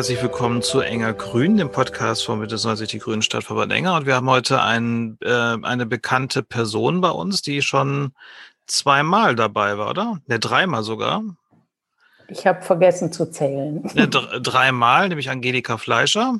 [0.00, 3.96] herzlich willkommen zu Enger Grün, dem Podcast von Mitte 90 die Grünen Stadtverband Enger.
[3.96, 8.14] Und wir haben heute ein, äh, eine bekannte Person bei uns, die schon
[8.66, 10.18] zweimal dabei war, oder?
[10.26, 11.22] Ne, dreimal sogar.
[12.28, 13.82] Ich habe vergessen zu zählen.
[13.92, 16.36] Ne, dreimal, nämlich Angelika Fleischer,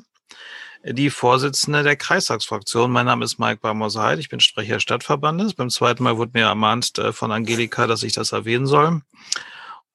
[0.83, 2.89] die Vorsitzende der Kreistagsfraktion.
[2.89, 5.53] Mein Name ist Mike Barmosheit, ich bin Sprecher des Stadtverbandes.
[5.53, 9.01] Beim zweiten Mal wurde mir ermahnt äh, von Angelika, dass ich das erwähnen soll.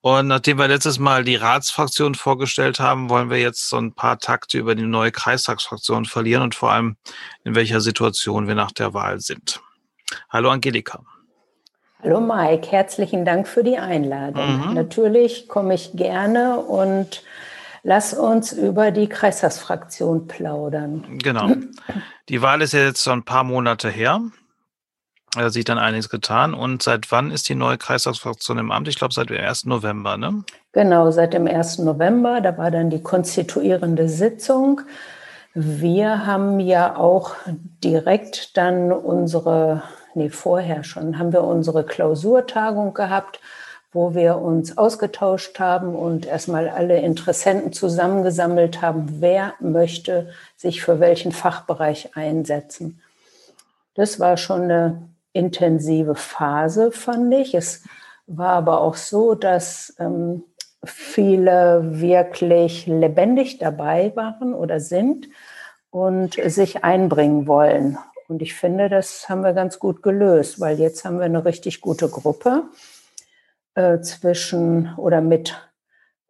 [0.01, 4.19] Und nachdem wir letztes Mal die Ratsfraktion vorgestellt haben, wollen wir jetzt so ein paar
[4.19, 6.97] Takte über die neue Kreistagsfraktion verlieren und vor allem
[7.43, 9.59] in welcher Situation wir nach der Wahl sind.
[10.29, 11.01] Hallo Angelika.
[12.03, 14.67] Hallo Mike, herzlichen Dank für die Einladung.
[14.67, 14.73] Mhm.
[14.75, 17.23] Natürlich komme ich gerne und
[17.81, 21.03] lass uns über die Kreistagsfraktion plaudern.
[21.17, 21.49] Genau.
[22.29, 24.21] Die Wahl ist ja jetzt so ein paar Monate her.
[25.37, 26.53] Hat sich dann einiges getan.
[26.53, 28.87] Und seit wann ist die neue Kreistagsfraktion im Amt?
[28.87, 29.65] Ich glaube, seit dem 1.
[29.65, 30.43] November, ne?
[30.71, 31.79] Genau, seit dem 1.
[31.79, 32.41] November.
[32.41, 34.81] Da war dann die konstituierende Sitzung.
[35.53, 37.35] Wir haben ja auch
[37.83, 43.39] direkt dann unsere, nee, vorher schon, haben wir unsere Klausurtagung gehabt,
[43.91, 50.99] wo wir uns ausgetauscht haben und erstmal alle Interessenten zusammengesammelt haben, wer möchte sich für
[50.99, 53.01] welchen Fachbereich einsetzen.
[53.95, 57.53] Das war schon eine intensive Phase, fand ich.
[57.53, 57.83] Es
[58.25, 60.43] war aber auch so, dass ähm,
[60.83, 65.29] viele wirklich lebendig dabei waren oder sind
[65.89, 67.97] und sich einbringen wollen.
[68.27, 71.79] Und ich finde, das haben wir ganz gut gelöst, weil jetzt haben wir eine richtig
[71.79, 72.63] gute Gruppe
[73.75, 75.55] äh, zwischen oder mit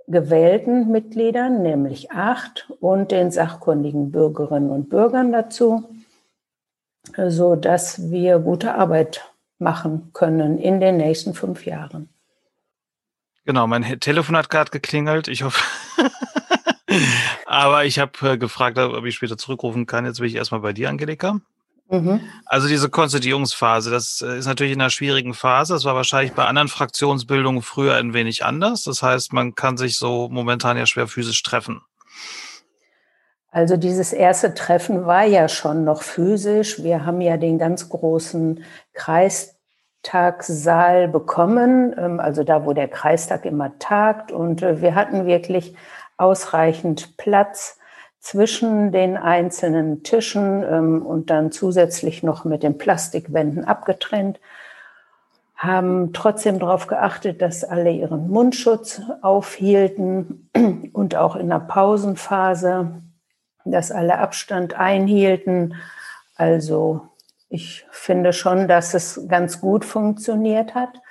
[0.08, 5.90] gewählten Mitgliedern, nämlich acht, und den sachkundigen Bürgerinnen und Bürgern dazu
[7.30, 9.24] so dass wir gute Arbeit
[9.60, 12.10] machen können in den nächsten fünf Jahren.
[13.46, 15.28] Genau, mein Telefon hat gerade geklingelt.
[15.28, 15.62] Ich hoffe.
[17.46, 20.06] Aber ich habe äh, gefragt, ob ich später zurückrufen kann.
[20.06, 21.40] Jetzt bin ich erstmal bei dir, Angelika.
[21.90, 22.20] Mhm.
[22.46, 25.74] Also diese Konstituierungsphase, das äh, ist natürlich in einer schwierigen Phase.
[25.74, 28.84] Das war wahrscheinlich bei anderen Fraktionsbildungen früher ein wenig anders.
[28.84, 31.82] Das heißt, man kann sich so momentan ja schwer physisch treffen.
[33.50, 36.84] Also dieses erste Treffen war ja schon noch physisch.
[36.84, 38.64] Wir haben ja den ganz großen
[38.94, 44.32] Kreistagssaal bekommen, ähm, also da, wo der Kreistag immer tagt.
[44.32, 45.76] Und äh, wir hatten wirklich
[46.18, 47.80] ausreichend Platz
[48.20, 54.40] zwischen den einzelnen Tischen ähm, und dann zusätzlich noch mit den Plastikwänden abgetrennt
[55.58, 60.50] haben trotzdem darauf geachtet, dass alle ihren Mundschutz aufhielten
[60.94, 63.02] und auch in der Pausenphase
[63.72, 65.76] dass alle Abstand einhielten.
[66.36, 67.08] Also
[67.50, 71.02] ich finde schon, dass es ganz gut funktioniert hat.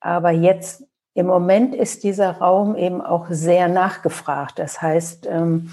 [0.00, 0.84] Aber jetzt
[1.14, 4.58] im Moment ist dieser Raum eben auch sehr nachgefragt.
[4.58, 5.72] Das heißt, ähm,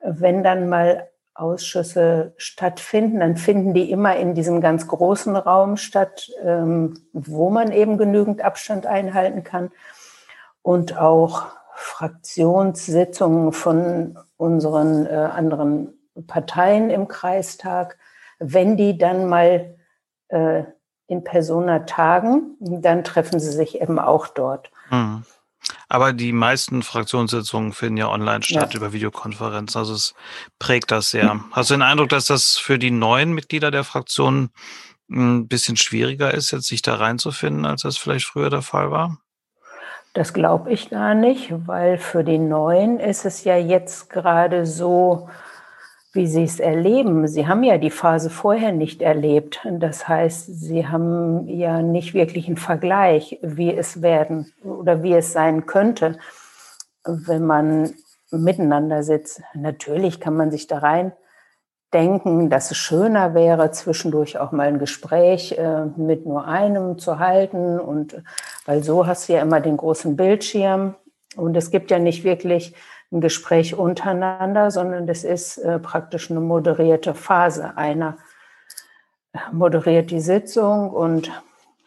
[0.00, 6.30] wenn dann mal Ausschüsse stattfinden, dann finden die immer in diesem ganz großen Raum statt,
[6.44, 9.70] ähm, wo man eben genügend Abstand einhalten kann.
[10.60, 11.46] Und auch
[11.82, 15.92] Fraktionssitzungen von unseren äh, anderen
[16.26, 17.98] Parteien im Kreistag,
[18.38, 19.76] wenn die dann mal
[20.28, 20.62] äh,
[21.08, 24.70] in Persona tagen, dann treffen sie sich eben auch dort.
[24.90, 25.24] Mhm.
[25.88, 28.78] Aber die meisten Fraktionssitzungen finden ja online statt ja.
[28.78, 29.78] über Videokonferenzen.
[29.78, 30.14] Also es
[30.58, 31.40] prägt das sehr.
[31.50, 34.50] Hast du den Eindruck, dass das für die neuen Mitglieder der Fraktion
[35.10, 39.18] ein bisschen schwieriger ist, jetzt sich da reinzufinden, als das vielleicht früher der Fall war?
[40.14, 45.30] Das glaube ich gar nicht, weil für die Neuen ist es ja jetzt gerade so,
[46.12, 47.26] wie sie es erleben.
[47.26, 49.60] Sie haben ja die Phase vorher nicht erlebt.
[49.64, 55.32] Das heißt, sie haben ja nicht wirklich einen Vergleich, wie es werden oder wie es
[55.32, 56.18] sein könnte,
[57.04, 57.94] wenn man
[58.30, 59.42] miteinander sitzt.
[59.54, 61.12] Natürlich kann man sich da rein
[61.92, 67.18] denken, dass es schöner wäre, zwischendurch auch mal ein Gespräch äh, mit nur einem zu
[67.18, 67.78] halten.
[67.78, 68.22] Und
[68.64, 70.94] weil so hast du ja immer den großen Bildschirm.
[71.36, 72.74] Und es gibt ja nicht wirklich
[73.10, 77.76] ein Gespräch untereinander, sondern das ist äh, praktisch eine moderierte Phase.
[77.76, 78.16] Einer
[79.52, 81.30] moderiert die Sitzung und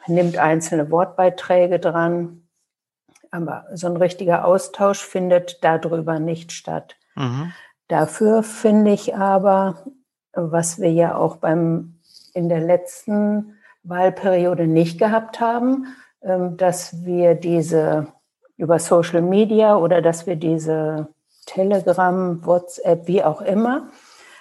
[0.08, 2.48] nimmt einzelne Wortbeiträge dran.
[3.32, 6.96] Aber so ein richtiger Austausch findet darüber nicht statt.
[7.16, 7.52] Mhm.
[7.88, 9.86] Dafür finde ich aber,
[10.34, 12.00] was wir ja auch beim,
[12.34, 15.96] in der letzten Wahlperiode nicht gehabt haben,
[16.26, 18.08] dass wir diese
[18.58, 21.10] über Social Media oder dass wir diese
[21.46, 23.90] Telegram, WhatsApp, wie auch immer,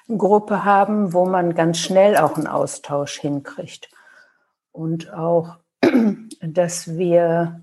[0.08, 3.90] Gruppe haben, wo man ganz schnell auch einen Austausch hinkriegt.
[4.72, 5.56] Und auch,
[6.40, 7.62] dass wir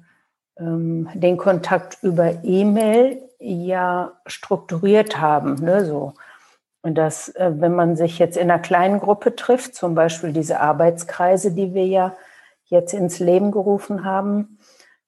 [0.57, 6.13] ähm, den Kontakt über E-Mail ja strukturiert haben, ne, so.
[6.83, 10.59] Und dass, äh, wenn man sich jetzt in einer kleinen Gruppe trifft, zum Beispiel diese
[10.59, 12.15] Arbeitskreise, die wir ja
[12.71, 14.57] jetzt ins Leben gerufen haben,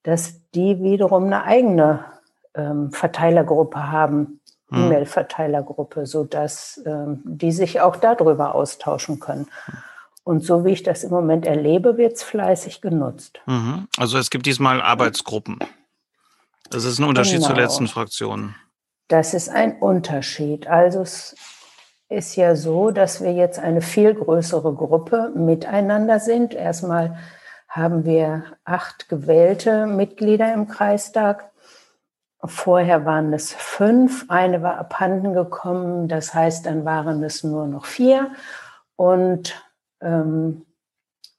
[0.04, 2.06] dass die wiederum eine eigene
[2.54, 4.86] ähm, Verteilergruppe haben, hm.
[4.86, 9.48] E-Mail-Verteilergruppe, sodass ähm, die sich auch darüber austauschen können.
[10.24, 13.42] Und so wie ich das im Moment erlebe, wird es fleißig genutzt.
[13.46, 13.88] Mhm.
[13.98, 15.60] Also es gibt diesmal Arbeitsgruppen.
[16.70, 17.48] Das ist ein Unterschied genau.
[17.48, 18.56] zur letzten Fraktion.
[19.10, 20.68] Das ist ein Unterschied.
[20.68, 21.36] Also es
[22.08, 26.54] ist ja so, dass wir jetzt eine viel größere Gruppe miteinander sind.
[26.54, 27.18] Erstmal
[27.74, 31.50] haben wir acht gewählte Mitglieder im Kreistag.
[32.46, 37.86] Vorher waren es fünf, eine war abhanden gekommen, das heißt, dann waren es nur noch
[37.86, 38.32] vier
[38.96, 39.60] und
[40.02, 40.68] ähm,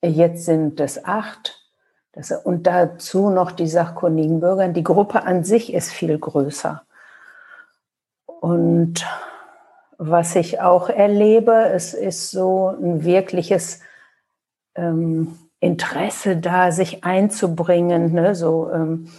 [0.02, 1.60] jetzt sind es acht.
[2.10, 4.69] Das, und dazu noch die sachkundigen Bürger.
[4.69, 6.82] Die Gruppe an sich ist viel größer.
[8.26, 9.06] Und
[9.98, 13.81] was ich auch erlebe, es ist so ein wirkliches
[14.75, 18.12] ähm, Interesse da, sich einzubringen.
[18.12, 18.34] Ne?
[18.34, 19.11] So, ähm,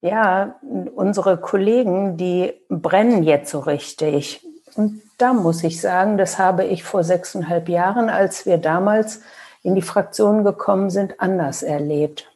[0.00, 0.56] ja,
[0.94, 4.44] unsere Kollegen, die brennen jetzt so richtig.
[4.74, 9.20] Und da muss ich sagen, das habe ich vor sechseinhalb Jahren, als wir damals
[9.62, 12.32] in die Fraktion gekommen sind, anders erlebt.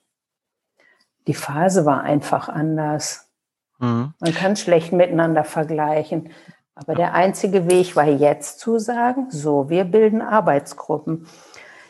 [1.26, 3.30] Die Phase war einfach anders.
[3.78, 4.12] Mhm.
[4.20, 6.30] Man kann schlecht miteinander vergleichen.
[6.74, 11.26] Aber der einzige Weg war jetzt zu sagen, so, wir bilden Arbeitsgruppen.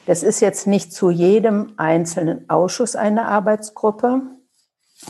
[0.07, 4.23] Das ist jetzt nicht zu jedem einzelnen Ausschuss eine Arbeitsgruppe.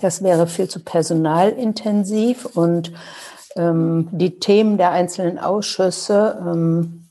[0.01, 2.93] Das wäre viel zu personalintensiv und
[3.57, 7.09] ähm, die Themen der einzelnen Ausschüsse, ähm,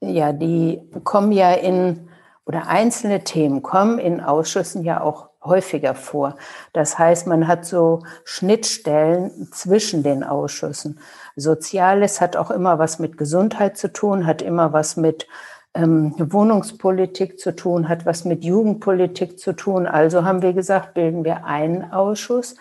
[0.00, 2.08] ja, die kommen ja in,
[2.46, 6.36] oder einzelne Themen kommen in Ausschüssen ja auch häufiger vor.
[6.72, 11.00] Das heißt, man hat so Schnittstellen zwischen den Ausschüssen.
[11.36, 15.26] Soziales hat auch immer was mit Gesundheit zu tun, hat immer was mit
[15.74, 19.86] ähm, Wohnungspolitik zu tun, hat was mit Jugendpolitik zu tun.
[19.86, 22.56] Also haben wir gesagt, bilden wir einen Ausschuss,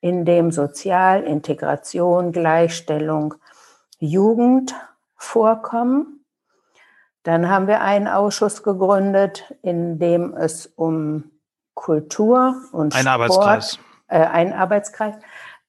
[0.00, 3.34] in dem Sozial, Integration, Gleichstellung,
[3.98, 4.74] Jugend
[5.16, 6.24] vorkommen.
[7.22, 11.30] Dann haben wir einen Ausschuss gegründet, in dem es um
[11.74, 13.78] Kultur und ein Sport, Arbeitskreis,
[14.08, 15.14] äh, ein Arbeitskreis,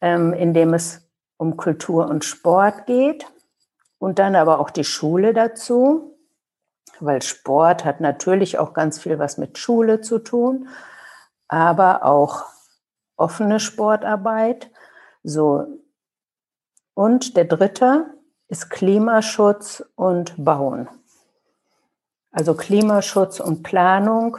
[0.01, 1.07] ähm, in dem es
[1.37, 3.25] um Kultur und Sport geht
[3.97, 6.16] und dann aber auch die Schule dazu
[6.99, 10.67] weil Sport hat natürlich auch ganz viel was mit Schule zu tun,
[11.47, 12.45] aber auch
[13.15, 14.69] offene Sportarbeit.
[15.23, 15.65] So.
[16.93, 18.05] Und der dritte
[18.47, 20.87] ist Klimaschutz und Bauen.
[22.31, 24.37] Also Klimaschutz und Planung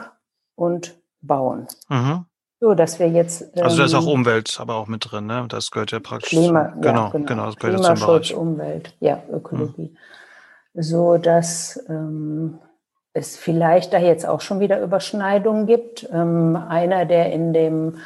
[0.55, 1.67] und Bauen.
[1.89, 2.25] Mhm.
[2.61, 3.41] So, dass wir jetzt.
[3.55, 5.45] Ähm, also da ist auch ähm, Umwelt aber auch mit drin, ne?
[5.47, 6.29] Das gehört ja praktisch.
[6.29, 7.45] Klima, genau, ja, genau, genau.
[7.45, 9.91] Das gehört Klimaschutz, Umwelt, ja, Ökologie.
[9.93, 9.97] Mhm
[10.79, 12.59] so dass ähm,
[13.13, 16.07] es vielleicht da jetzt auch schon wieder Überschneidungen gibt.
[16.11, 17.97] Ähm, einer, der in dem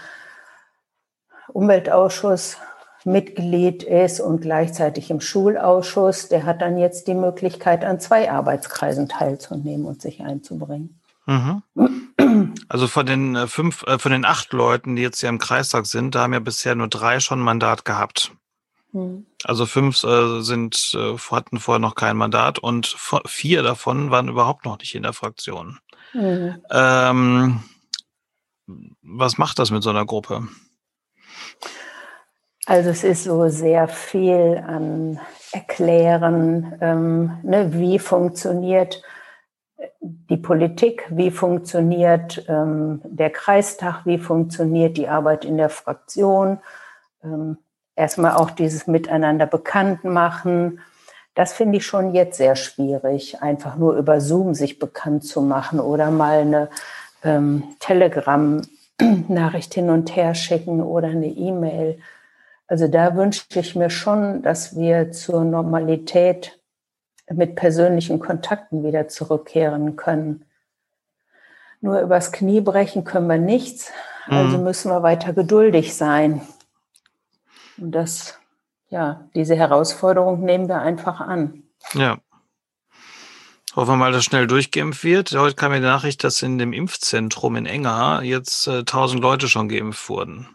[1.50, 2.57] Umweltausschuss
[3.05, 9.09] Mitglied ist und gleichzeitig im Schulausschuss, der hat dann jetzt die Möglichkeit, an zwei Arbeitskreisen
[9.09, 11.01] teilzunehmen und sich einzubringen.
[11.25, 11.63] Mhm.
[12.69, 15.86] Also von den äh, fünf, äh, von den acht Leuten, die jetzt hier im Kreistag
[15.86, 18.31] sind, da haben ja bisher nur drei schon Mandat gehabt.
[18.93, 19.25] Hm.
[19.43, 22.95] Also fünf äh, sind, äh, hatten vorher noch kein Mandat und
[23.25, 25.79] vier davon waren überhaupt noch nicht in der Fraktion.
[26.13, 26.62] Mhm.
[26.71, 27.63] Ähm,
[29.01, 30.47] was macht das mit so einer Gruppe?
[32.65, 35.19] Also es ist so sehr viel an
[35.51, 39.01] Erklären, ähm, ne, wie funktioniert
[40.01, 46.59] die Politik, wie funktioniert ähm, der Kreistag, wie funktioniert die Arbeit in der Fraktion.
[47.95, 50.79] Erstmal auch dieses Miteinander bekannt machen.
[51.35, 55.79] Das finde ich schon jetzt sehr schwierig, einfach nur über Zoom sich bekannt zu machen
[55.79, 56.69] oder mal eine
[57.23, 62.00] ähm, Telegram-Nachricht hin und her schicken oder eine E-Mail.
[62.67, 66.59] Also da wünschte ich mir schon, dass wir zur Normalität
[67.31, 70.45] mit persönlichen Kontakten wieder zurückkehren können.
[71.81, 73.91] Nur übers Knie brechen können wir nichts,
[74.27, 74.63] also mhm.
[74.63, 76.41] müssen wir weiter geduldig sein.
[77.77, 78.39] Und das,
[78.89, 81.63] ja, diese Herausforderung nehmen wir einfach an.
[81.94, 82.18] Ja.
[83.75, 85.36] Hoffen wir mal, dass schnell durchgeimpft wird.
[85.36, 89.48] Heute kam mir die Nachricht, dass in dem Impfzentrum in Enger jetzt äh, 1000 Leute
[89.48, 90.48] schon geimpft wurden.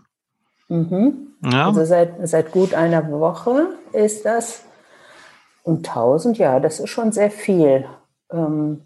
[0.68, 1.34] Mhm.
[1.42, 1.66] Ja.
[1.66, 4.64] Also seit, seit gut einer Woche ist das.
[5.64, 7.86] Und 1000, ja, das ist schon sehr viel.
[8.30, 8.82] Ähm,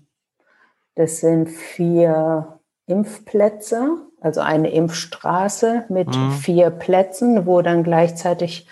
[0.94, 6.30] das sind vier Impfplätze also eine Impfstraße mit mhm.
[6.32, 8.68] vier Plätzen, wo dann gleichzeitig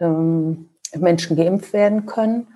[0.00, 2.48] ähm, Menschen geimpft werden können.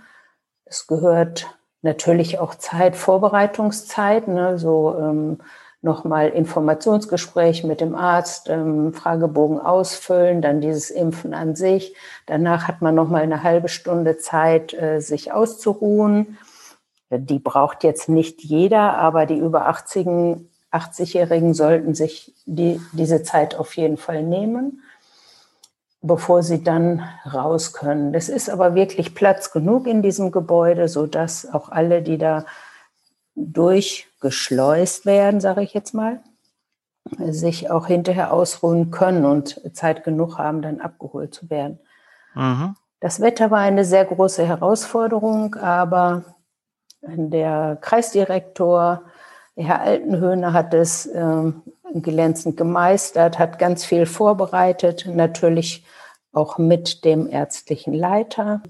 [0.65, 1.47] Es gehört
[1.83, 5.39] natürlich auch Zeit, Vorbereitungszeit, ne, so ähm,
[5.83, 11.97] nochmal Informationsgespräch mit dem Arzt, ähm, Fragebogen ausfüllen, dann dieses Impfen an sich.
[12.27, 16.39] Danach hat man nochmal eine halbe Stunde Zeit, äh, sich auszuruhen.
[17.11, 20.07] Die braucht jetzt nicht jeder, aber die über 80,
[20.73, 24.83] 80-Jährigen sollten sich die, diese Zeit auf jeden Fall nehmen,
[26.00, 28.14] bevor sie dann raus können.
[28.14, 32.45] Es ist aber wirklich Platz genug in diesem Gebäude, sodass auch alle, die da
[33.35, 36.21] durchgeschleust werden, sage ich jetzt mal,
[37.19, 41.79] sich auch hinterher ausruhen können und Zeit genug haben, dann abgeholt zu werden.
[42.35, 42.76] Mhm.
[43.00, 46.37] Das Wetter war eine sehr große Herausforderung, aber
[47.02, 49.02] der Kreisdirektor,
[49.57, 51.53] Herr Altenhöhner, hat es äh,
[51.95, 55.85] glänzend gemeistert, hat ganz viel vorbereitet, natürlich
[56.33, 58.63] auch mit dem ärztlichen Leiter.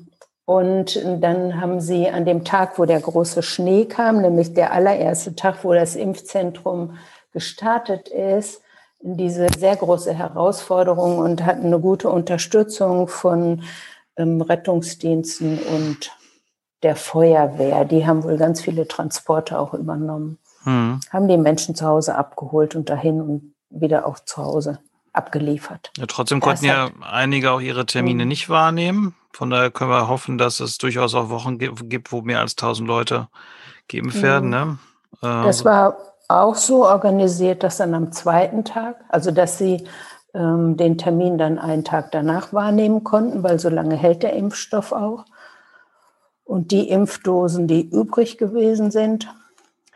[0.44, 5.36] Und dann haben sie an dem Tag, wo der große Schnee kam, nämlich der allererste
[5.36, 6.98] Tag, wo das Impfzentrum
[7.32, 8.60] gestartet ist,
[9.00, 13.62] diese sehr große Herausforderung und hatten eine gute Unterstützung von
[14.16, 16.16] ähm, Rettungsdiensten und
[16.82, 17.84] der Feuerwehr.
[17.84, 20.38] Die haben wohl ganz viele Transporte auch übernommen.
[20.64, 21.00] Hm.
[21.10, 24.78] Haben die Menschen zu Hause abgeholt und dahin und wieder auch zu Hause
[25.12, 25.90] abgeliefert.
[25.96, 28.28] Ja, trotzdem konnten ja einige auch ihre Termine hm.
[28.28, 29.14] nicht wahrnehmen.
[29.32, 32.86] Von daher können wir hoffen, dass es durchaus auch Wochen gibt, wo mehr als 1000
[32.86, 33.28] Leute
[33.88, 34.22] geimpft hm.
[34.22, 34.50] werden.
[34.50, 34.78] Ne?
[35.22, 35.96] Äh, das war
[36.28, 39.84] auch so organisiert, dass dann am zweiten Tag, also dass sie
[40.34, 44.92] ähm, den Termin dann einen Tag danach wahrnehmen konnten, weil so lange hält der Impfstoff
[44.92, 45.26] auch.
[46.44, 49.28] Und die Impfdosen, die übrig gewesen sind,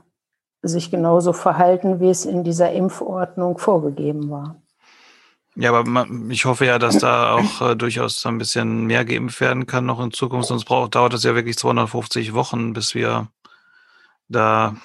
[0.63, 4.57] sich genauso verhalten, wie es in dieser Impfordnung vorgegeben war.
[5.57, 9.41] Ja, aber man, ich hoffe ja, dass da auch äh, durchaus ein bisschen mehr geimpft
[9.41, 10.49] werden kann noch in Zukunft.
[10.49, 13.29] Sonst braucht, dauert es ja wirklich 250 Wochen, bis wir
[14.29, 14.77] da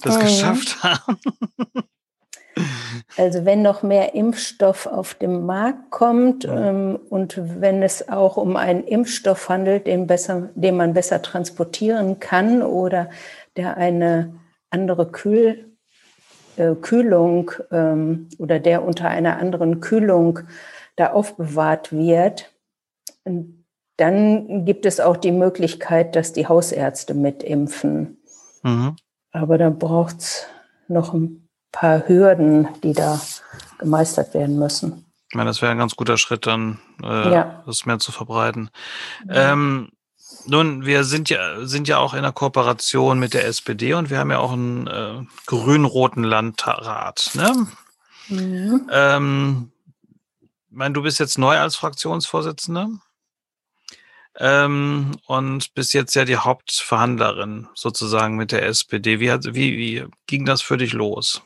[0.00, 0.20] das mhm.
[0.20, 1.18] geschafft haben.
[3.16, 6.70] Also wenn noch mehr Impfstoff auf den Markt kommt ja.
[6.70, 12.20] ähm, und wenn es auch um einen Impfstoff handelt, den, besser, den man besser transportieren
[12.20, 13.10] kann oder
[13.56, 14.34] der eine
[14.70, 15.72] andere Kühl,
[16.56, 20.40] äh, Kühlung ähm, oder der unter einer anderen Kühlung
[20.96, 22.52] da aufbewahrt wird,
[23.96, 28.18] dann gibt es auch die Möglichkeit, dass die Hausärzte mitimpfen.
[28.62, 28.96] Mhm.
[29.38, 30.46] Aber dann braucht es
[30.88, 33.20] noch ein paar Hürden, die da
[33.78, 35.04] gemeistert werden müssen.
[35.30, 37.62] Ich meine, das wäre ein ganz guter Schritt, dann äh, ja.
[37.66, 38.70] das mehr zu verbreiten.
[39.28, 39.52] Ja.
[39.52, 39.90] Ähm,
[40.46, 44.18] nun, wir sind ja, sind ja auch in der Kooperation mit der SPD und wir
[44.18, 47.30] haben ja auch einen äh, grün-roten Landrat.
[47.34, 47.66] Ne?
[48.28, 48.88] Mhm.
[48.90, 49.72] Ähm,
[50.70, 52.88] ich meine, du bist jetzt neu als Fraktionsvorsitzende
[54.38, 59.20] ähm, und bis jetzt ja die Hauptverhandlerin sozusagen mit der SPD.
[59.20, 61.42] Wie, hat, wie, wie ging das für dich los?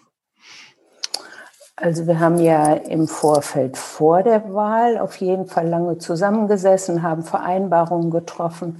[1.77, 7.25] Also wir haben ja im Vorfeld vor der Wahl auf jeden Fall lange zusammengesessen, haben
[7.25, 8.79] Vereinbarungen getroffen.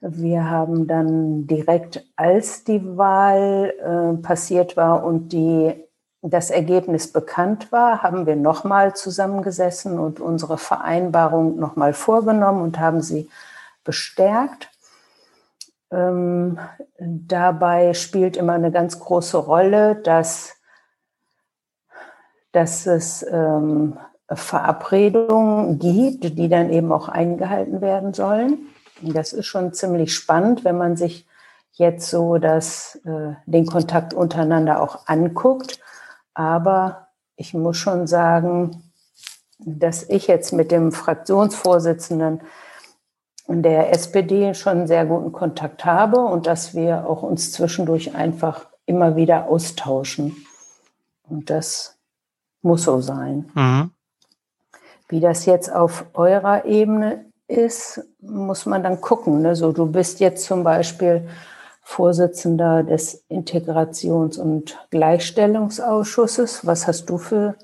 [0.00, 5.74] Wir haben dann direkt, als die Wahl äh, passiert war und die,
[6.22, 13.02] das Ergebnis bekannt war, haben wir nochmal zusammengesessen und unsere Vereinbarung nochmal vorgenommen und haben
[13.02, 13.28] sie
[13.88, 14.68] bestärkt.
[15.90, 16.58] Ähm,
[16.98, 20.52] dabei spielt immer eine ganz große Rolle, dass,
[22.52, 23.96] dass es ähm,
[24.30, 28.66] Verabredungen gibt, die dann eben auch eingehalten werden sollen.
[29.00, 31.26] Das ist schon ziemlich spannend, wenn man sich
[31.72, 35.80] jetzt so das, äh, den Kontakt untereinander auch anguckt.
[36.34, 38.92] Aber ich muss schon sagen,
[39.58, 42.42] dass ich jetzt mit dem Fraktionsvorsitzenden
[43.48, 49.16] der SPD schon sehr guten Kontakt habe und dass wir auch uns zwischendurch einfach immer
[49.16, 50.36] wieder austauschen.
[51.28, 51.98] Und das
[52.62, 53.50] muss so sein.
[53.54, 53.90] Mhm.
[55.08, 59.40] Wie das jetzt auf eurer Ebene ist, muss man dann gucken.
[59.40, 59.56] Ne?
[59.56, 61.26] So, du bist jetzt zum Beispiel
[61.82, 66.66] Vorsitzender des Integrations- und Gleichstellungsausschusses.
[66.66, 67.56] Was hast du für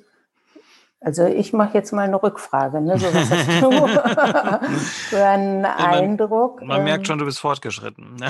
[1.05, 2.81] also ich mache jetzt mal eine Rückfrage.
[2.81, 2.99] Ne?
[2.99, 3.71] So, was hast du
[5.11, 6.63] für einen ja, man, Eindruck?
[6.63, 8.17] Man ähm, merkt schon, du bist fortgeschritten.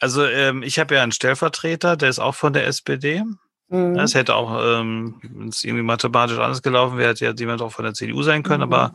[0.00, 3.24] also ähm, ich habe ja einen Stellvertreter, der ist auch von der SPD.
[3.68, 3.98] Mhm.
[3.98, 7.72] Es hätte auch, ähm, wenn es irgendwie mathematisch anders gelaufen wäre, hätte ja jemand auch
[7.72, 8.66] von der CDU sein können.
[8.66, 8.72] Mhm.
[8.72, 8.92] Aber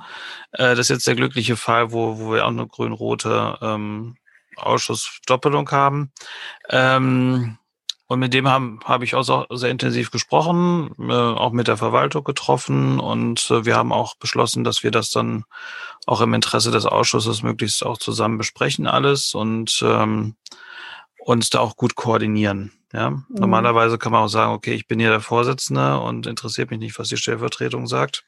[0.51, 4.17] äh, das ist jetzt der glückliche Fall, wo, wo wir auch eine grün-rote ähm,
[4.55, 6.11] Ausschussdoppelung haben.
[6.69, 7.57] Ähm,
[8.13, 12.23] und mit dem habe hab ich auch sehr intensiv gesprochen, äh, auch mit der Verwaltung
[12.23, 12.99] getroffen.
[12.99, 15.45] Und äh, wir haben auch beschlossen, dass wir das dann
[16.05, 20.35] auch im Interesse des Ausschusses möglichst auch zusammen besprechen alles und ähm,
[21.17, 22.71] uns da auch gut koordinieren.
[22.93, 23.25] Ja, mhm.
[23.29, 26.99] normalerweise kann man auch sagen, okay, ich bin hier der Vorsitzende und interessiert mich nicht,
[26.99, 28.25] was die Stellvertretung sagt.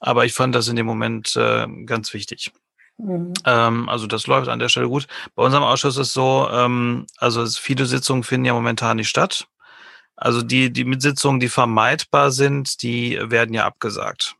[0.00, 2.52] Aber ich fand das in dem Moment äh, ganz wichtig.
[2.98, 3.32] Mhm.
[3.44, 5.06] Ähm, also das läuft an der Stelle gut.
[5.34, 9.46] Bei unserem Ausschuss ist so, ähm, also viele Sitzungen finden ja momentan nicht statt.
[10.16, 14.36] Also die, die mit Sitzungen, die vermeidbar sind, die werden ja abgesagt.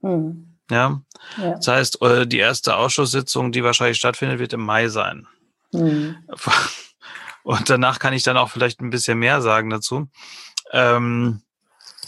[0.00, 0.56] Mhm.
[0.70, 1.02] Ja?
[1.36, 1.52] ja?
[1.52, 5.26] Das heißt, äh, die erste Ausschusssitzung, die wahrscheinlich stattfindet, wird im Mai sein.
[5.72, 6.16] Mhm.
[7.42, 10.08] Und danach kann ich dann auch vielleicht ein bisschen mehr sagen dazu.
[10.72, 11.42] Ähm,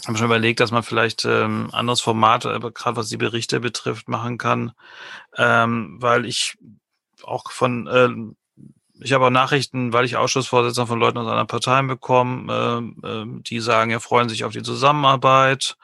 [0.07, 4.07] habe schon überlegt, dass man vielleicht ähm, anderes Format, aber gerade was die Berichte betrifft,
[4.07, 4.71] machen kann,
[5.37, 6.57] ähm, weil ich
[7.23, 8.09] auch von, äh,
[9.03, 13.25] ich habe auch Nachrichten, weil ich Ausschussvorsitzender von Leuten aus anderen Parteien bekomme, äh, äh,
[13.41, 15.77] die sagen, ja, freuen sich auf die Zusammenarbeit.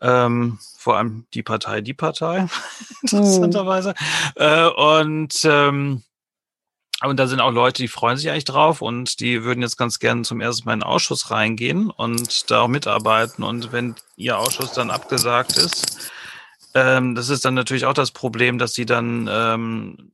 [0.00, 2.50] Ähm, vor allem die Partei, die Partei, hm.
[3.02, 3.94] interessanterweise.
[4.36, 4.42] Hm.
[4.46, 6.02] Äh, und ähm,
[7.06, 9.98] und da sind auch Leute, die freuen sich eigentlich drauf und die würden jetzt ganz
[9.98, 13.42] gerne zum ersten Mal in den Ausschuss reingehen und da auch mitarbeiten.
[13.42, 16.10] Und wenn ihr Ausschuss dann abgesagt ist,
[16.74, 20.12] ähm, das ist dann natürlich auch das Problem, dass sie dann ähm,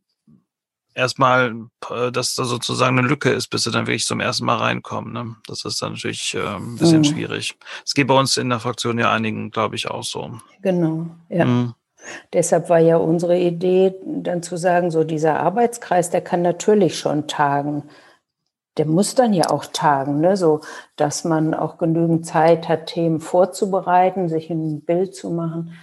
[0.94, 1.54] erstmal,
[1.90, 5.12] äh, dass da sozusagen eine Lücke ist, bis sie dann wirklich zum ersten Mal reinkommen.
[5.12, 5.36] Ne?
[5.46, 7.04] Das ist dann natürlich äh, ein bisschen mhm.
[7.04, 7.56] schwierig.
[7.84, 10.38] Es geht bei uns in der Fraktion ja einigen, glaube ich, auch so.
[10.62, 11.44] Genau, ja.
[11.44, 11.74] Mhm.
[12.32, 17.26] Deshalb war ja unsere Idee, dann zu sagen, so dieser Arbeitskreis, der kann natürlich schon
[17.26, 17.84] tagen.
[18.76, 20.36] Der muss dann ja auch tagen, ne?
[20.36, 20.60] so
[20.96, 25.74] dass man auch genügend Zeit hat, Themen vorzubereiten, sich ein Bild zu machen.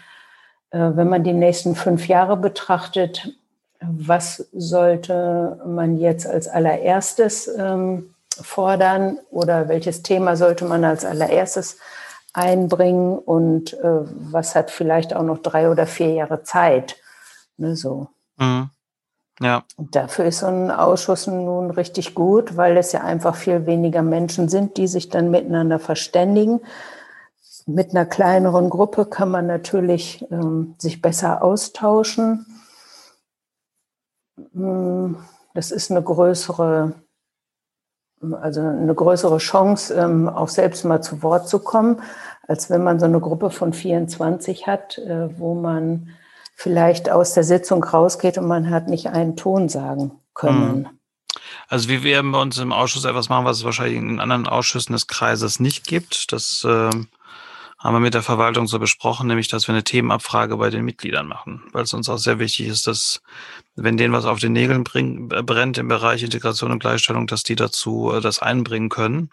[0.71, 3.33] Äh, wenn man die nächsten fünf Jahre betrachtet,
[3.81, 11.77] was sollte man jetzt als allererstes ähm, fordern oder welches Thema sollte man als allererstes
[12.33, 16.97] einbringen und äh, was hat vielleicht auch noch drei oder vier Jahre Zeit.
[17.57, 18.09] Ne, so.
[18.37, 18.69] Mhm.
[19.39, 19.63] Ja.
[19.75, 24.01] Und dafür ist so ein Ausschuss nun richtig gut, weil es ja einfach viel weniger
[24.01, 26.61] Menschen sind, die sich dann miteinander verständigen.
[27.67, 32.45] Mit einer kleineren Gruppe kann man natürlich ähm, sich besser austauschen.
[34.53, 35.17] Hm,
[35.53, 36.93] das ist eine größere
[38.41, 42.01] also eine größere Chance, ähm, auch selbst mal zu Wort zu kommen,
[42.47, 46.09] als wenn man so eine Gruppe von 24 hat, äh, wo man
[46.55, 50.79] vielleicht aus der Sitzung rausgeht und man hat nicht einen Ton sagen können.
[50.79, 50.87] Mhm.
[51.67, 54.93] Also wir werden bei uns im Ausschuss etwas machen, was es wahrscheinlich in anderen Ausschüssen
[54.93, 56.31] des Kreises nicht gibt.
[56.31, 56.89] Das äh,
[57.87, 61.25] haben wir mit der Verwaltung so besprochen, nämlich dass wir eine Themenabfrage bei den Mitgliedern
[61.25, 63.21] machen, weil es uns auch sehr wichtig ist, dass
[63.77, 67.43] wenn denen was auf den Nägeln bring, äh, brennt im Bereich Integration und Gleichstellung, dass
[67.43, 69.29] die dazu äh, das einbringen können.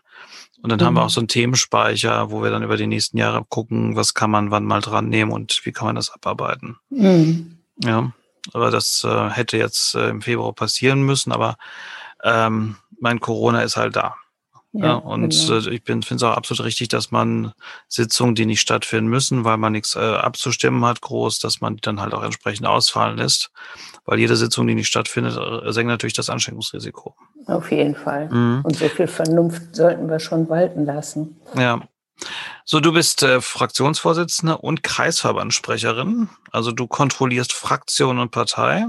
[0.62, 0.84] Und dann mhm.
[0.84, 1.06] haben wir mhm.
[1.06, 4.52] auch so einen Themenspeicher, wo wir dann über die nächsten Jahre gucken, was kann man
[4.52, 6.76] wann mal dran nehmen und wie kann man das abarbeiten.
[6.90, 7.58] Mhm.
[7.82, 8.12] Ja,
[8.52, 11.56] aber das äh, hätte jetzt äh, im Februar passieren müssen, aber
[12.22, 14.14] ähm, mein Corona ist halt da.
[14.74, 15.54] Ja, ja und genau.
[15.54, 17.52] äh, ich finde es auch absolut richtig, dass man
[17.88, 21.80] Sitzungen, die nicht stattfinden müssen, weil man nichts äh, abzustimmen hat, groß, dass man die
[21.80, 23.50] dann halt auch entsprechend ausfallen lässt.
[24.04, 27.14] Weil jede Sitzung, die nicht stattfindet, äh, senkt natürlich das Ansteckungsrisiko.
[27.46, 28.28] Auf jeden Fall.
[28.28, 28.62] Mhm.
[28.64, 31.36] Und so viel Vernunft sollten wir schon walten lassen.
[31.56, 31.80] Ja.
[32.64, 36.28] So, du bist äh, Fraktionsvorsitzende und Kreisverbandssprecherin.
[36.50, 38.86] Also du kontrollierst Fraktion und Partei.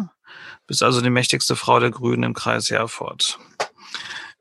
[0.68, 3.38] Bist also die mächtigste Frau der Grünen im Kreis Herford.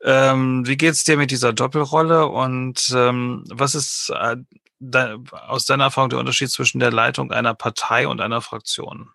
[0.07, 4.37] Ähm, wie geht's dir mit dieser Doppelrolle und ähm, was ist äh,
[4.79, 9.09] de aus deiner Erfahrung der Unterschied zwischen der Leitung einer Partei und einer Fraktion?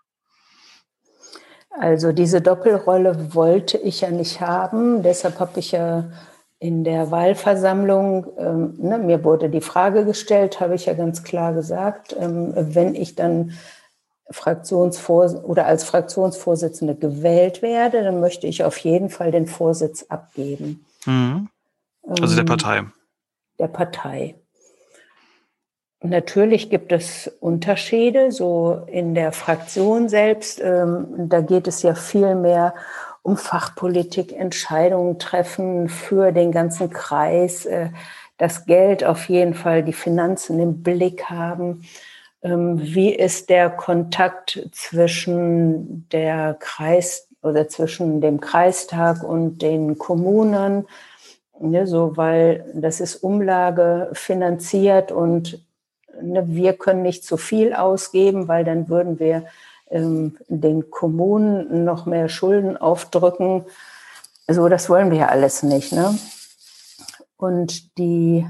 [1.70, 5.04] Also diese Doppelrolle wollte ich ja nicht haben.
[5.04, 6.10] Deshalb habe ich ja
[6.58, 11.54] in der Wahlversammlung, ähm, ne, mir wurde die Frage gestellt, habe ich ja ganz klar
[11.54, 13.52] gesagt, ähm, wenn ich dann
[14.30, 20.84] Fraktionsvors oder als Fraktionsvorsitzende gewählt werde, dann möchte ich auf jeden Fall den Vorsitz abgeben.
[21.06, 21.48] Mhm.
[22.02, 22.84] Also der ähm, Partei.
[23.58, 24.34] Der Partei.
[26.02, 30.60] Natürlich gibt es Unterschiede, so in der Fraktion selbst.
[30.62, 32.74] Ähm, da geht es ja viel mehr
[33.22, 37.90] um Fachpolitik, Entscheidungen treffen für den ganzen Kreis, äh,
[38.38, 41.82] das Geld auf jeden Fall, die Finanzen im Blick haben.
[42.42, 50.86] Ähm, wie ist der Kontakt zwischen der Kreis oder zwischen dem Kreistag und den Kommunen?
[51.58, 55.62] Ne, so, weil das ist Umlage finanziert und
[56.22, 59.44] ne, wir können nicht zu viel ausgeben, weil dann würden wir
[59.90, 63.66] ähm, den Kommunen noch mehr Schulden aufdrücken.
[64.48, 65.92] So, das wollen wir ja alles nicht.
[65.92, 66.18] Ne?
[67.36, 68.46] Und die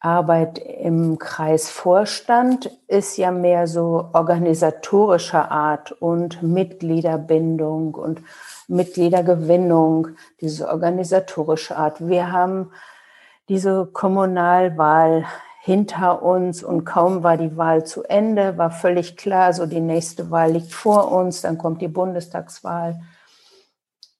[0.00, 8.22] Arbeit im Kreisvorstand ist ja mehr so organisatorischer Art und Mitgliederbindung und
[8.68, 10.08] Mitgliedergewinnung,
[10.40, 12.06] diese organisatorische Art.
[12.06, 12.70] Wir haben
[13.48, 15.24] diese Kommunalwahl
[15.62, 20.30] hinter uns und kaum war die Wahl zu Ende, war völlig klar, so die nächste
[20.30, 23.00] Wahl liegt vor uns, dann kommt die Bundestagswahl.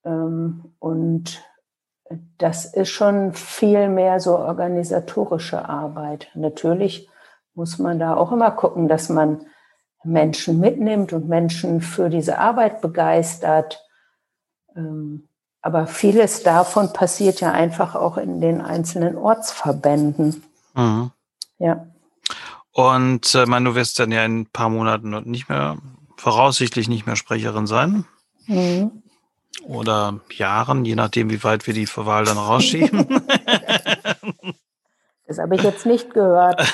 [0.04, 1.42] Ähm, und
[2.38, 6.28] das ist schon viel mehr so organisatorische Arbeit.
[6.34, 7.08] Natürlich
[7.54, 9.46] muss man da auch immer gucken, dass man
[10.04, 13.84] Menschen mitnimmt und Menschen für diese Arbeit begeistert.
[14.76, 15.28] Ähm,
[15.60, 20.44] aber vieles davon passiert ja einfach auch in den einzelnen Ortsverbänden.
[20.74, 21.10] Mhm.
[21.58, 21.86] Ja.
[22.72, 25.76] Und äh, meine, du wirst dann ja in ein paar Monaten nicht mehr,
[26.16, 28.04] voraussichtlich nicht mehr Sprecherin sein.
[28.46, 29.02] Mhm
[29.64, 33.06] oder Jahren, je nachdem, wie weit wir die Wahl dann rausschieben.
[35.28, 36.61] Das habe ich jetzt nicht gehört.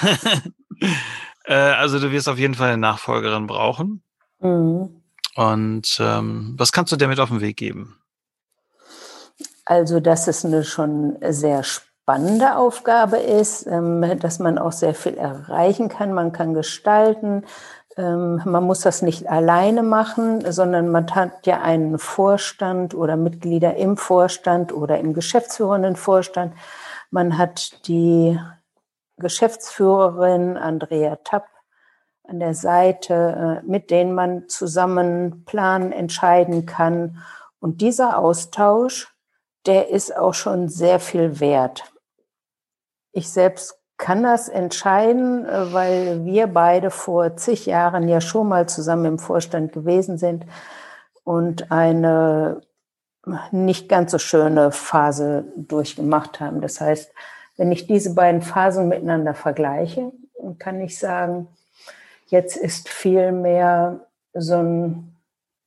[1.46, 4.02] Äh, also du wirst auf jeden Fall eine Nachfolgerin brauchen.
[4.40, 5.02] Mhm.
[5.36, 7.98] Und ähm, was kannst du dir mit auf den Weg geben?
[9.66, 15.18] Also, dass es eine schon sehr spannende Aufgabe ist, ähm, dass man auch sehr viel
[15.18, 16.14] erreichen kann.
[16.14, 17.44] Man kann gestalten,
[17.96, 23.76] ähm, man muss das nicht alleine machen, sondern man hat ja einen Vorstand oder Mitglieder
[23.76, 26.54] im Vorstand oder im geschäftsführenden Vorstand.
[27.10, 28.38] Man hat die
[29.16, 31.46] Geschäftsführerin Andrea Tapp
[32.26, 37.22] an der Seite, äh, mit denen man zusammen planen, entscheiden kann.
[37.60, 39.14] Und dieser Austausch,
[39.66, 41.84] der ist auch schon sehr viel wert.
[43.12, 48.68] Ich selbst kann das entscheiden, äh, weil wir beide vor zig Jahren ja schon mal
[48.68, 50.44] zusammen im Vorstand gewesen sind
[51.24, 52.60] und eine
[53.50, 56.60] nicht ganz so schöne Phase durchgemacht haben.
[56.60, 57.12] Das heißt,
[57.56, 60.12] wenn ich diese beiden Phasen miteinander vergleiche,
[60.58, 61.48] kann ich sagen,
[62.26, 64.00] jetzt ist viel mehr
[64.34, 65.16] so ein,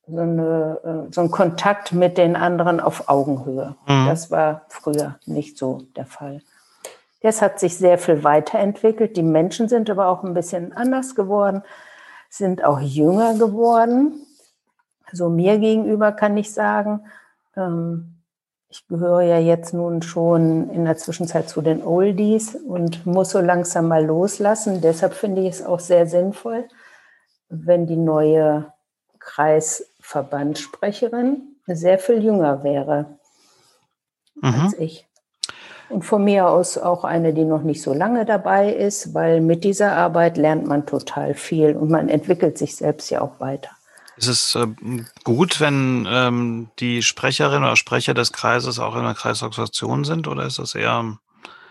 [0.07, 3.75] so, eine, äh, so ein Kontakt mit den anderen auf Augenhöhe.
[3.87, 4.07] Mhm.
[4.07, 6.41] Das war früher nicht so der Fall.
[7.27, 9.17] Das hat sich sehr viel weiterentwickelt.
[9.17, 11.61] Die Menschen sind aber auch ein bisschen anders geworden,
[12.29, 14.25] sind auch jünger geworden.
[15.11, 17.05] So mir gegenüber kann ich sagen,
[17.57, 18.21] ähm,
[18.69, 23.41] ich gehöre ja jetzt nun schon in der Zwischenzeit zu den Oldies und muss so
[23.41, 24.79] langsam mal loslassen.
[24.79, 26.69] Deshalb finde ich es auch sehr sinnvoll,
[27.49, 28.71] wenn die neue
[29.19, 33.17] Kreisverbandssprecherin sehr viel jünger wäre
[34.35, 34.61] mhm.
[34.61, 35.09] als ich.
[35.89, 39.63] Und von mir aus auch eine, die noch nicht so lange dabei ist, weil mit
[39.63, 43.69] dieser Arbeit lernt man total viel und man entwickelt sich selbst ja auch weiter.
[44.17, 44.67] Ist es äh,
[45.23, 50.45] gut, wenn ähm, die Sprecherin oder Sprecher des Kreises auch in der Kreisorganisation sind oder
[50.45, 51.17] ist das eher,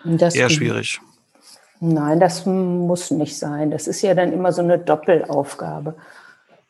[0.05, 1.00] das eher schwierig?
[1.81, 3.70] Nein, das muss nicht sein.
[3.70, 5.96] Das ist ja dann immer so eine Doppelaufgabe.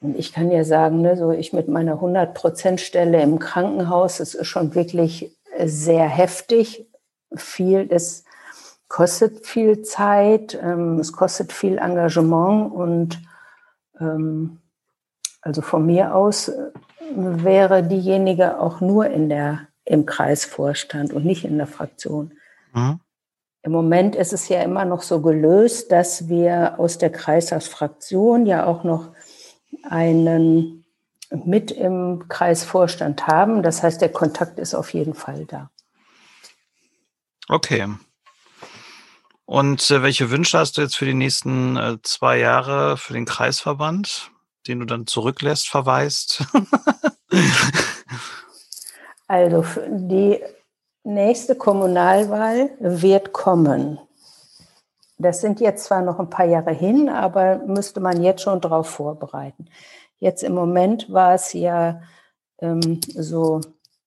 [0.00, 4.46] Und ich kann ja sagen, ne, so ich mit meiner 100-Prozent-Stelle im Krankenhaus, das ist
[4.46, 5.30] schon wirklich
[5.64, 6.86] sehr heftig
[7.38, 8.25] viel, es
[8.88, 13.20] kostet viel Zeit, ähm, es kostet viel Engagement und
[14.01, 14.59] ähm,
[15.40, 16.70] also von mir aus äh,
[17.14, 22.33] wäre diejenige auch nur in der, im Kreisvorstand und nicht in der Fraktion.
[22.72, 23.01] Mhm.
[23.62, 28.64] Im Moment ist es ja immer noch so gelöst, dass wir aus der Kreistagsfraktion ja
[28.64, 29.09] auch noch
[29.83, 30.85] einen
[31.44, 33.62] mit im Kreisvorstand haben.
[33.64, 35.70] Das heißt, der Kontakt ist auf jeden Fall da.
[37.48, 37.88] Okay.
[39.44, 43.24] Und äh, welche Wünsche hast du jetzt für die nächsten äh, zwei Jahre für den
[43.24, 44.32] Kreisverband,
[44.66, 46.44] den du dann zurücklässt, verweist?
[49.28, 50.40] also die
[51.04, 54.00] nächste Kommunalwahl wird kommen.
[55.18, 58.90] Das sind jetzt zwar noch ein paar Jahre hin, aber müsste man jetzt schon darauf
[58.90, 59.66] vorbereiten.
[60.18, 62.02] Jetzt im Moment war es ja
[62.59, 63.61] ähm, so,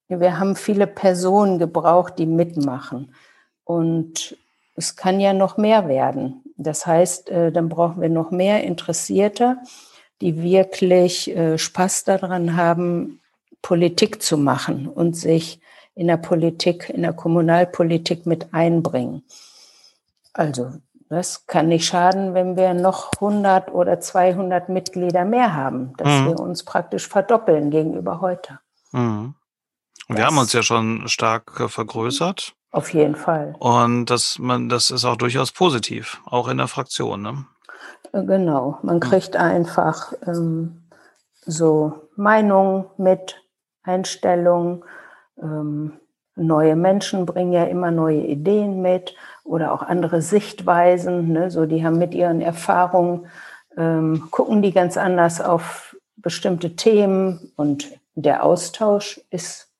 [0.09, 3.15] wir haben viele Personen gebraucht, die mitmachen.
[3.69, 4.35] Und
[4.73, 6.41] es kann ja noch mehr werden.
[6.57, 9.57] Das heißt, äh, dann brauchen wir noch mehr Interessierte,
[10.21, 13.19] die wirklich äh, Spaß daran haben,
[13.61, 15.61] Politik zu machen und sich
[15.93, 19.21] in der Politik, in der Kommunalpolitik mit einbringen.
[20.33, 20.71] Also
[21.09, 26.25] das kann nicht schaden, wenn wir noch 100 oder 200 Mitglieder mehr haben, dass mhm.
[26.25, 28.57] wir uns praktisch verdoppeln gegenüber heute.
[28.93, 29.35] Mhm.
[30.07, 32.55] Wir haben uns ja schon stark äh, vergrößert.
[32.71, 33.55] Auf jeden Fall.
[33.59, 37.21] Und das, man, das ist auch durchaus positiv, auch in der Fraktion.
[37.21, 37.45] Ne?
[38.13, 40.83] Äh, genau, man kriegt einfach ähm,
[41.45, 43.41] so Meinungen mit,
[43.83, 44.83] Einstellungen.
[45.41, 45.93] Ähm,
[46.35, 51.31] neue Menschen bringen ja immer neue Ideen mit oder auch andere Sichtweisen.
[51.31, 51.49] Ne?
[51.49, 53.27] So, die haben mit ihren Erfahrungen,
[53.77, 59.71] ähm, gucken die ganz anders auf bestimmte Themen und der Austausch ist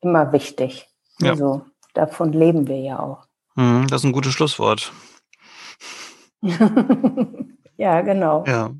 [0.00, 0.88] immer wichtig.
[1.20, 1.32] Ja.
[1.32, 3.26] Also davon leben wir ja auch.
[3.54, 4.92] Mhm, das ist ein gutes Schlusswort.
[7.76, 8.44] ja, genau.
[8.46, 8.70] Ja.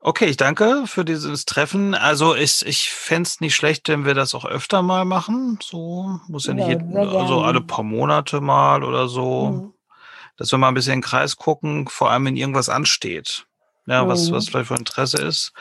[0.00, 1.94] Okay, ich danke für dieses Treffen.
[1.94, 5.58] Also ich, ich fände es nicht schlecht, wenn wir das auch öfter mal machen.
[5.62, 9.46] So muss ja nicht ja, jeden, also alle paar Monate mal oder so.
[9.46, 9.74] Mhm.
[10.36, 13.46] Dass wir mal ein bisschen in den Kreis gucken, vor allem wenn irgendwas ansteht.
[13.86, 14.08] Ja, mhm.
[14.08, 15.52] was, was vielleicht von Interesse ist,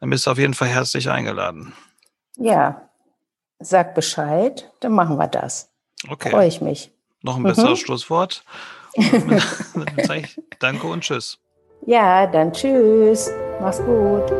[0.00, 1.74] dann bist du auf jeden Fall herzlich eingeladen.
[2.36, 2.88] Ja,
[3.58, 5.69] sag Bescheid, dann machen wir das.
[6.08, 6.30] Okay.
[6.30, 6.90] Freue ich mich.
[7.22, 7.84] Noch ein besseres mhm.
[7.84, 8.44] Schlusswort.
[8.96, 11.38] dann sage ich Danke und Tschüss.
[11.86, 13.30] Ja, dann Tschüss.
[13.60, 14.32] Mach's gut.